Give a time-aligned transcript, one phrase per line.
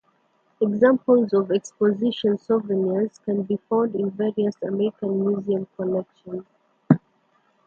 [0.59, 6.43] Examples of exposition souvenirs can be found in various American museum collections.